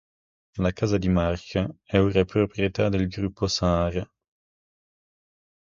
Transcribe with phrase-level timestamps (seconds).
[0.57, 4.09] La casa di Mark è ora di proprietà del gruppo Sahara.